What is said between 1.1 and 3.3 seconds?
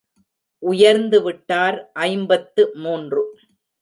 விட்டார் ஐம்பத்து மூன்று.